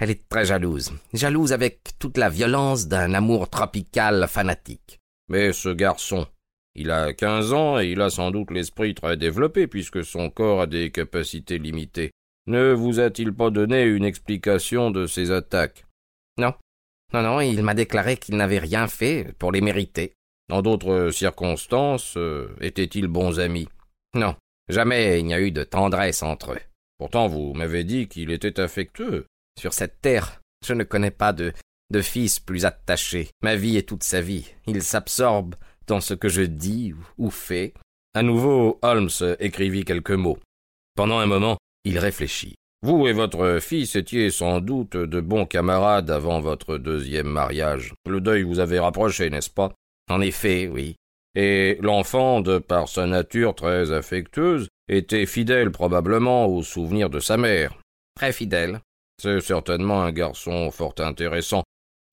elle 0.00 0.10
est 0.10 0.28
très 0.30 0.46
jalouse, 0.46 0.92
jalouse 1.12 1.52
avec 1.52 1.90
toute 1.98 2.16
la 2.16 2.30
violence 2.30 2.88
d'un 2.88 3.12
amour 3.12 3.50
tropical 3.50 4.26
fanatique. 4.28 4.98
Mais 5.28 5.52
ce 5.52 5.68
garçon, 5.68 6.26
il 6.74 6.90
a 6.90 7.12
quinze 7.12 7.52
ans 7.52 7.78
et 7.78 7.88
il 7.88 8.00
a 8.00 8.08
sans 8.08 8.30
doute 8.30 8.50
l'esprit 8.50 8.94
très 8.94 9.18
développé 9.18 9.66
puisque 9.66 10.02
son 10.02 10.30
corps 10.30 10.62
a 10.62 10.66
des 10.66 10.90
capacités 10.90 11.58
limitées. 11.58 12.12
Ne 12.46 12.72
vous 12.72 12.98
a-t-il 12.98 13.34
pas 13.34 13.50
donné 13.50 13.82
une 13.82 14.04
explication 14.04 14.90
de 14.90 15.06
ses 15.06 15.30
attaques? 15.30 15.84
Non, 16.38 16.54
non, 17.12 17.22
non, 17.22 17.40
il 17.40 17.62
m'a 17.62 17.74
déclaré 17.74 18.16
qu'il 18.16 18.36
n'avait 18.36 18.58
rien 18.58 18.88
fait 18.88 19.34
pour 19.38 19.52
les 19.52 19.60
mériter. 19.60 20.14
Dans 20.48 20.62
d'autres 20.62 21.10
circonstances, 21.10 22.16
euh, 22.16 22.48
étaient-ils 22.60 23.06
bons 23.06 23.38
amis? 23.38 23.68
Non, 24.14 24.34
jamais 24.68 25.20
il 25.20 25.26
n'y 25.26 25.34
a 25.34 25.40
eu 25.40 25.52
de 25.52 25.62
tendresse 25.62 26.22
entre 26.22 26.52
eux. 26.54 26.60
Pourtant, 26.98 27.28
vous 27.28 27.52
m'avez 27.52 27.84
dit 27.84 28.08
qu'il 28.08 28.30
était 28.30 28.58
affectueux. 28.58 29.26
Sur 29.60 29.74
cette 29.74 30.00
terre, 30.00 30.40
je 30.66 30.72
ne 30.72 30.84
connais 30.84 31.10
pas 31.10 31.34
de, 31.34 31.52
fils 32.00 32.40
plus 32.40 32.64
attaché. 32.64 33.28
Ma 33.42 33.56
vie 33.56 33.76
est 33.76 33.86
toute 33.86 34.04
sa 34.04 34.22
vie. 34.22 34.54
Il 34.66 34.82
s'absorbe 34.82 35.54
dans 35.86 36.00
ce 36.00 36.14
que 36.14 36.30
je 36.30 36.40
dis 36.40 36.94
ou 37.18 37.28
fais. 37.28 37.74
À 38.14 38.22
nouveau, 38.22 38.78
Holmes 38.80 39.10
écrivit 39.38 39.84
quelques 39.84 40.12
mots. 40.12 40.38
Pendant 40.96 41.18
un 41.18 41.26
moment, 41.26 41.58
il 41.84 41.98
réfléchit. 41.98 42.54
Vous 42.80 43.06
et 43.06 43.12
votre 43.12 43.58
fils 43.60 43.96
étiez 43.96 44.30
sans 44.30 44.60
doute 44.60 44.96
de 44.96 45.20
bons 45.20 45.44
camarades 45.44 46.10
avant 46.10 46.40
votre 46.40 46.78
deuxième 46.78 47.28
mariage. 47.28 47.92
Le 48.08 48.22
deuil 48.22 48.44
vous 48.44 48.60
avait 48.60 48.80
rapproché, 48.80 49.28
n'est-ce 49.28 49.50
pas? 49.50 49.74
En 50.10 50.22
effet, 50.22 50.68
oui. 50.72 50.96
Et 51.34 51.76
l'enfant, 51.82 52.40
de 52.40 52.56
par 52.56 52.88
sa 52.88 53.06
nature 53.06 53.54
très 53.54 53.92
affectueuse, 53.92 54.68
était 54.88 55.26
fidèle 55.26 55.70
probablement 55.70 56.46
aux 56.46 56.62
souvenirs 56.62 57.10
de 57.10 57.20
sa 57.20 57.36
mère. 57.36 57.78
Très 58.16 58.32
fidèle. 58.32 58.80
C'est 59.20 59.40
certainement 59.40 60.02
un 60.02 60.12
garçon 60.12 60.70
fort 60.70 60.94
intéressant. 60.96 61.62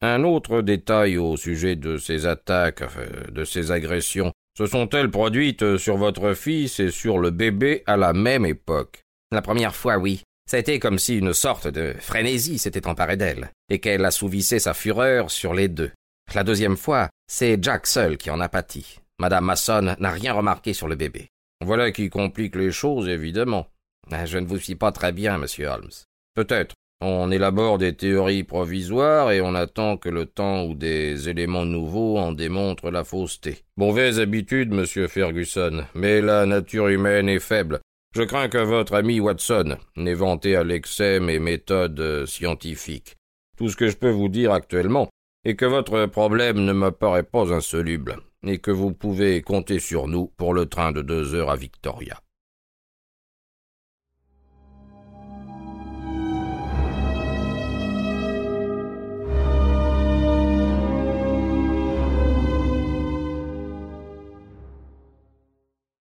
Un 0.01 0.25
autre 0.25 0.61
détail 0.61 1.17
au 1.17 1.37
sujet 1.37 1.77
de 1.77 1.97
ses 1.97 2.25
attaques, 2.25 2.83
de 3.31 3.45
ses 3.45 3.71
agressions. 3.71 4.33
Se 4.57 4.65
sont-elles 4.65 5.09
produites 5.09 5.77
sur 5.77 5.95
votre 5.95 6.33
fils 6.33 6.81
et 6.81 6.91
sur 6.91 7.19
le 7.19 7.29
bébé 7.29 7.81
à 7.85 7.95
la 7.95 8.11
même 8.11 8.45
époque 8.45 9.03
La 9.31 9.41
première 9.41 9.73
fois, 9.73 9.97
oui. 9.97 10.21
Ça 10.51 10.57
a 10.57 10.59
été 10.59 10.79
comme 10.79 10.99
si 10.99 11.17
une 11.17 11.31
sorte 11.31 11.69
de 11.69 11.93
frénésie 11.97 12.57
s'était 12.57 12.87
emparée 12.87 13.15
d'elle, 13.15 13.51
et 13.69 13.79
qu'elle 13.79 14.03
assouvissait 14.03 14.59
sa 14.59 14.73
fureur 14.73 15.31
sur 15.31 15.53
les 15.53 15.69
deux. 15.69 15.91
La 16.35 16.43
deuxième 16.43 16.75
fois, 16.75 17.09
c'est 17.31 17.63
Jack 17.63 17.87
seul 17.87 18.17
qui 18.17 18.29
en 18.31 18.41
a 18.41 18.49
pâti. 18.49 18.99
Madame 19.17 19.45
Masson 19.45 19.95
n'a 19.97 20.11
rien 20.11 20.33
remarqué 20.33 20.73
sur 20.73 20.89
le 20.89 20.95
bébé. 20.95 21.29
Voilà 21.63 21.91
qui 21.91 22.09
complique 22.09 22.55
les 22.55 22.71
choses, 22.71 23.07
évidemment. 23.07 23.67
Ah, 24.11 24.25
je 24.25 24.37
ne 24.39 24.45
vous 24.45 24.57
suis 24.57 24.75
pas 24.75 24.91
très 24.91 25.13
bien, 25.13 25.37
monsieur 25.37 25.67
Holmes. 25.67 25.89
Peut-être. 26.35 26.75
On 26.99 27.29
élabore 27.29 27.77
des 27.77 27.93
théories 27.93 28.43
provisoires 28.43 29.31
et 29.31 29.39
on 29.39 29.53
attend 29.53 29.97
que 29.97 30.09
le 30.09 30.25
temps 30.25 30.63
ou 30.65 30.73
des 30.73 31.29
éléments 31.29 31.65
nouveaux 31.65 32.17
en 32.17 32.31
démontrent 32.31 32.89
la 32.89 33.03
fausseté. 33.03 33.59
Mauvaise 33.77 34.19
habitude, 34.19 34.73
monsieur 34.73 35.07
Ferguson, 35.07 35.85
mais 35.93 36.21
la 36.21 36.47
nature 36.47 36.87
humaine 36.87 37.29
est 37.29 37.39
faible. 37.39 37.79
Je 38.15 38.23
crains 38.23 38.49
que 38.49 38.57
votre 38.57 38.95
ami 38.95 39.19
Watson 39.19 39.77
n'ait 39.95 40.15
vanté 40.15 40.55
à 40.55 40.63
l'excès 40.63 41.19
mes 41.19 41.37
méthodes 41.37 42.25
scientifiques. 42.25 43.15
Tout 43.57 43.69
ce 43.69 43.75
que 43.75 43.89
je 43.89 43.97
peux 43.97 44.09
vous 44.09 44.29
dire 44.29 44.51
actuellement 44.51 45.07
est 45.45 45.55
que 45.55 45.65
votre 45.65 46.07
problème 46.07 46.65
ne 46.65 46.73
me 46.73 46.89
paraît 46.89 47.21
pas 47.21 47.53
insoluble, 47.53 48.17
et 48.43 48.57
que 48.57 48.71
vous 48.71 48.91
pouvez 48.91 49.43
compter 49.43 49.79
sur 49.79 50.07
nous 50.07 50.31
pour 50.35 50.55
le 50.55 50.65
train 50.65 50.91
de 50.91 51.03
deux 51.03 51.35
heures 51.35 51.51
à 51.51 51.55
Victoria. 51.55 52.19